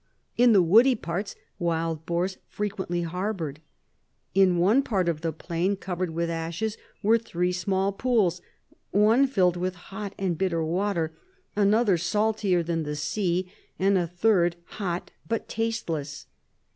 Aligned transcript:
In 0.35 0.51
the 0.51 0.63
woody 0.63 0.95
parts 0.95 1.35
wild 1.59 2.07
boars 2.07 2.39
frequently 2.47 3.03
harbored. 3.03 3.59
In 4.33 4.57
one 4.57 4.81
part 4.81 5.07
of 5.07 5.21
the 5.21 5.31
plain, 5.31 5.75
covered 5.75 6.09
with 6.09 6.27
ashes, 6.27 6.75
were 7.03 7.19
three 7.19 7.51
small 7.51 7.91
pools; 7.91 8.41
one 8.89 9.27
filled 9.27 9.57
with 9.57 9.75
hot 9.75 10.15
and 10.17 10.39
bitter 10.39 10.65
water, 10.65 11.15
another 11.55 11.99
salter 11.99 12.63
than 12.63 12.81
the 12.81 12.95
sea, 12.95 13.51
and 13.77 13.95
a 13.95 14.07
third 14.07 14.55
hot 14.65 15.11
but 15.27 15.47
tasteless." 15.47 16.25